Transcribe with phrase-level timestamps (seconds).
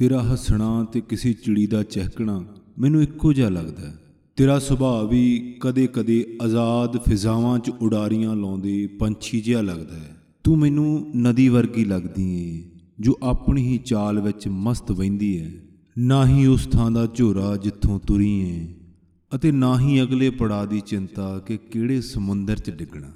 [0.00, 2.44] ਤੇਰਾ ਹੱਸਣਾ ਤੇ ਕਿਸੇ ਚਿੜੀ ਦਾ ਚਹਿਕਣਾ
[2.78, 3.98] ਮੈਨੂੰ ਇੱਕੋ ਜਿਹਾ ਲੱਗਦਾ ਹੈ।
[4.36, 11.12] ਤੇਰਾ ਸੁਭਾਅ ਵੀ ਕਦੇ-ਕਦੇ ਆਜ਼ਾਦ ਫਿਜ਼ਾਵਾਂ 'ਚ ਉਡਾਰੀਆਂ ਲਾਉਂਦੇ ਪੰਛੀ ਜਿਹਾ ਲੱਗਦਾ ਹੈ। ਤੂੰ ਮੈਨੂੰ
[11.16, 12.64] ਨਦੀ ਵਰਗੀ ਲੱਗਦੀ ਏ,
[13.00, 15.50] ਜੋ ਆਪਣੀ ਹੀ ਚਾਲ ਵਿੱਚ ਮਸਤ ਵਹਿੰਦੀ ਹੈ
[15.98, 18.66] ਨਾ ਹੀ ਉਸ ਥਾਂ ਦਾ ਝੋਰਾ ਜਿੱਥੋਂ ਤੁਰੀ ਏ,
[19.34, 23.10] ਅਤੇ ਨਾ ਹੀ ਅਗਲੇ ਪੜਾਅ ਦੀ ਚਿੰਤਾ ਕਿ ਕਿਹੜੇ ਸਮੁੰਦਰ 'ਚ ਡਿੱਗਣਾ।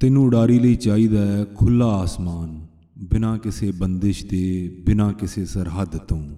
[0.00, 2.66] ਤੈਨੂੰ ਉਡਾਰੀ ਲਈ ਚਾਹੀਦਾ ਹੈ ਖੁੱਲਾ ਆਸਮਾਨ।
[2.98, 6.28] ਬਿਨਾਂ ਕਿਸੇ ਬੰਦਿਸ਼ ਦੇ, ਬਿਨਾਂ ਕਿਸੇ ਸਰਹੱਦ ਤੋਂ।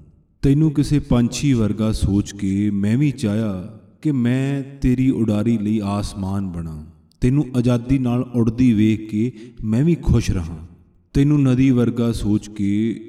[0.42, 6.48] ਤੈਨੂੰ ਕਿਸੇ ਪੰਛੀ ਵਰਗਾ ਸੋਚ ਕੇ ਮੈਂ ਵੀ ਚਾਹਿਆ ਕਿ ਮੈਂ ਤੇਰੀ ਉਡਾਰੀ ਲਈ ਆਸਮਾਨ
[6.48, 6.86] ਬਣਾ।
[7.20, 9.32] ਤੈਨੂੰ ਆਜ਼ਾਦੀ ਨਾਲ ਉੜਦੀ ਵੇਖ ਕੇ
[9.64, 10.58] ਮੈਂ ਵੀ ਖੁਸ਼ ਰਹਾ।
[11.12, 13.00] ਤੈਨੂੰ ਨਦੀ ਵਰਗਾ ਸੋਚ ਕੇ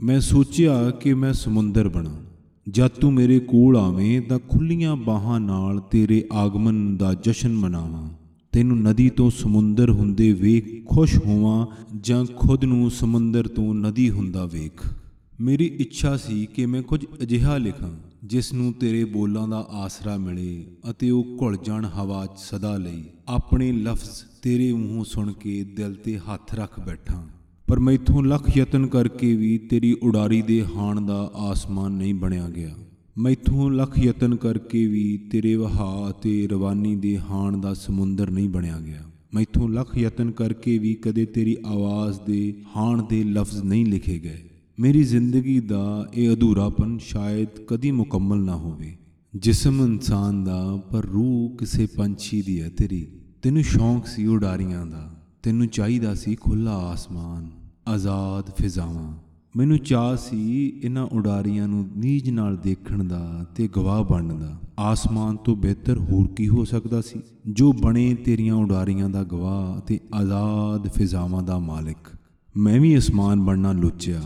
[0.00, 2.22] ਮੈਂ ਸੋਚਿਆ ਕਿ ਮੈਂ ਸਮੁੰਦਰ ਬਣਾ।
[2.68, 8.07] ਜਦ ਤੂੰ ਮੇਰੇ ਕੋਲ ਆਵੇਂ ਤਾਂ ਖੁੱਲੀਆਂ ਬਾਹਾਂ ਨਾਲ ਤੇਰੇ ਆਗਮਨ ਦਾ ਜਸ਼ਨ ਮਨਾਵਾਂ।
[8.52, 11.66] ਤੈਨੂੰ ਨਦੀ ਤੋਂ ਸਮੁੰਦਰ ਹੁੰਦੇ ਵੇਖ ਖੁਸ਼ ਹੋਵਾਂ
[12.00, 14.94] ਜਾਂ ਖੁਦ ਨੂੰ ਸਮੁੰਦਰ ਤੋਂ ਨਦੀ ਹੁੰਦਾ ਵੇਖ।
[15.40, 17.90] ਮੇਰੀ ਇੱਛਾ ਸੀ ਕਿ ਮੈਂ ਕੁਝ ਅਜਿਹਾ ਲਿਖਾਂ,
[18.24, 23.04] ਜਿਸ ਨੂੰ ਤੇਰੇ ਬੋਲਾਂ ਦਾ ਆਸਰਾ ਮਿਲੇ ਅਤੇ ਉਹ ਘੁਲ ਜਾਣ ਹਵਾ 'ਚ ਸਦਾ ਲਈ।
[23.28, 27.22] ਆਪਣੇ ਲਫ਼ਜ਼ ਤੇਰੇ ਮੂੰਹੋਂ ਸੁਣ ਕੇ ਦਿਲ ਤੇ ਹੱਥ ਰੱਖ ਬੈਠਾਂ।
[27.68, 32.74] ਪਰ ਮੈਥੋਂ ਲੱਖ ਯਤਨ ਕਰਕੇ ਵੀ ਤੇਰੀ ਉਡਾਰੀ ਦੇ ਹਾਣ ਦਾ ਆਸਮਾਨ ਨਹੀਂ ਬਣਿਆ ਗਿਆ।
[33.18, 38.78] ਮੈਥੋਂ ਲੱਖ ਯਤਨ ਕਰਕੇ ਵੀ ਤੇਰੇ ਵਹਾਅ ਅਤੇ ਰਵਾਨੀ ਦੇ ਹਾਣ ਦਾ ਸਮੁੰਦਰ ਨਹੀਂ ਬਣਿਆ
[38.78, 39.02] ਗਿਆ।
[39.34, 44.38] ਮੈਥੋਂ ਲੱਖ ਯਤਨ ਕਰਕੇ ਵੀ ਕਦੇ ਤੇਰੀ ਆਵਾਜ਼ ਦੇ ਹਾਣ ਦੇ ਲਫ਼ਜ਼ ਨਹੀਂ ਲਿਖੇ ਗਏ।
[44.80, 48.96] ਮੇਰੀ ਜ਼ਿੰਦਗੀ ਦਾ ਇਹ ਅਧੂਰਾਪਨ ਸ਼ਾਇਦ ਕਦੀ ਮੁਕੰਮਲ ਨਾ ਹੋਵੇ।
[49.36, 53.06] ਜਿਸਮ ਇਨਸਾਨ ਦਾ ਪਰ ਰੂਹ ਕਿਸੇ ਪੰਛੀ ਦੀ ਹੈ ਤੇਰੀ।
[53.42, 57.50] ਤੈਨੂੰ ਸ਼ੌਂਕ ਸੀ ਉਡਾਰੀਆਂ ਦਾ। ਤੈਨੂੰ ਚਾਹੀਦਾ ਸੀ ਖੁੱਲਾ ਆਸਮਾਨ,
[57.88, 64.38] ਆਜ਼ਾਦ ਫਿਜ਼ਾਵਾਂ। ਮੈਨੂੰ ਚਾਹ ਸੀ ਇਹਨਾਂ ਉਡਾਰੀਆਂ ਨੂੰ ਨੀਜ ਨਾਲ ਦੇਖਣ ਦਾ ਤੇ ਗਵਾਹ ਬਣਨ
[64.38, 67.20] ਦਾ। ਆਸਮਾਨ ਤੋਂ ਬਿਹਤਰ ਹੋਰ ਕੀ ਹੋ ਸਕਦਾ ਸੀ?
[67.46, 72.10] ਜੋ ਬਣੇ ਤੇਰੀਆਂ ਉਡਾਰੀਆਂ ਦਾ ਗਵਾਹ ਤੇ ਆਜ਼ਾਦ ਫਿਜ਼ਾਵਾਂ ਦਾ ਮਾਲਿਕ।
[72.56, 74.20] ਮੈਂ ਵੀ ਅਸਮਾਨ ਬਣਨਾ ਲੁੱਚਿਆ,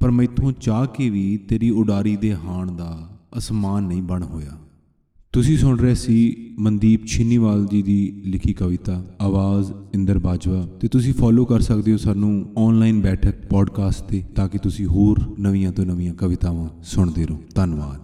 [0.00, 4.58] ਪਰ ਮੈਥੋਂ ਚਾਹ ਕੇ ਵੀ ਤੇਰੀ ਉਡਾਰੀ ਦੇ ਹਾਣ ਦਾ ਅਸਮਾਨ ਨਹੀਂ ਬਣ ਹੋਇਆ।
[5.32, 11.14] ਤੁਸੀਂ ਸੁਣ ਰਹੇ ਸੀ ਮਨਦੀਪ ਛੀਨੀਵਾਲ ਜੀ ਦੀ ਲਿਖੀ ਕਵਿਤਾ, ਆਵਾਜ਼ ਇੰਦਰ ਬਾਜਵਾ। ਤੇ ਤੁਸੀਂ
[11.14, 15.86] ਫੋਲੋ ਕਰ ਸਕਦੇ ਹੋ ਸਾਨੂੰ ਆਨਲਾਈਨ ਬੈਠਕ ਪੋਡਕਾਸਟ ਤੇ, ਤਾਂ ਕਿ ਤੁਸੀਂ ਹੋਰ ਨਵੀਆਂ ਤੋਂ
[15.86, 17.98] ਨਵੀਆਂ ਕਵਿਤਾਵਾਂ ਸੁਣਦੇ ਰਹੋ। ਧੰਨਵਾਦ।